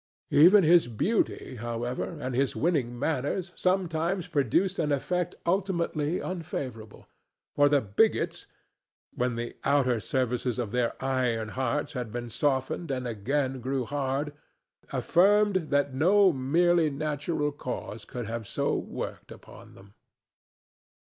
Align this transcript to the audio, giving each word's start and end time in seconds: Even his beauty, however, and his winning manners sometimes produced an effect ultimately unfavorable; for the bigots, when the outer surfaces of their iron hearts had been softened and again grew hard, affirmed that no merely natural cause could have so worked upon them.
Even 0.31 0.63
his 0.63 0.87
beauty, 0.87 1.57
however, 1.57 2.03
and 2.19 2.33
his 2.33 2.55
winning 2.55 2.97
manners 2.97 3.51
sometimes 3.55 4.25
produced 4.25 4.79
an 4.79 4.91
effect 4.91 5.35
ultimately 5.45 6.19
unfavorable; 6.19 7.05
for 7.55 7.69
the 7.69 7.81
bigots, 7.81 8.47
when 9.13 9.35
the 9.35 9.55
outer 9.63 9.99
surfaces 9.99 10.57
of 10.57 10.71
their 10.71 10.95
iron 11.05 11.49
hearts 11.49 11.93
had 11.93 12.11
been 12.11 12.31
softened 12.31 12.89
and 12.89 13.07
again 13.07 13.61
grew 13.61 13.85
hard, 13.85 14.33
affirmed 14.91 15.67
that 15.69 15.93
no 15.93 16.33
merely 16.33 16.89
natural 16.89 17.51
cause 17.51 18.03
could 18.03 18.25
have 18.25 18.47
so 18.47 18.73
worked 18.75 19.31
upon 19.31 19.75
them. 19.75 19.93